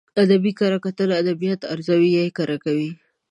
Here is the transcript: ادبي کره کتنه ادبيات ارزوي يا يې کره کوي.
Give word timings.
ادبي 0.23 0.51
کره 0.59 0.77
کتنه 0.85 1.13
ادبيات 1.23 1.61
ارزوي 1.73 2.09
يا 2.15 2.21
يې 2.27 2.31
کره 2.37 2.57
کوي. 2.63 2.89